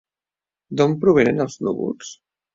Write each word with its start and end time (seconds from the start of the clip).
D'on 0.81 0.95
provenen 1.03 1.45
els 1.47 1.59
núvols? 1.69 2.13